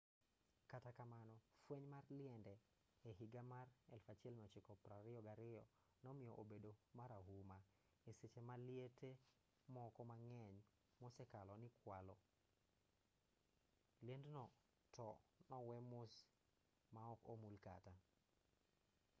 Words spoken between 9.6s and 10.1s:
moko